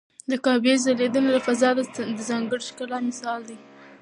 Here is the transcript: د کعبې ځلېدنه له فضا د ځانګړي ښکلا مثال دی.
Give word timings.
د 0.29 0.31
کعبې 0.43 0.73
ځلېدنه 0.83 1.29
له 1.35 1.39
فضا 1.47 1.69
د 1.77 2.19
ځانګړي 2.27 2.63
ښکلا 2.69 2.97
مثال 3.09 3.39
دی. 3.49 3.57